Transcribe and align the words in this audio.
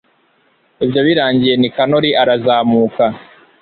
ibyo 0.85 1.01
birangiye, 1.07 1.53
nikanori 1.57 2.09
arazamuka 2.21 3.03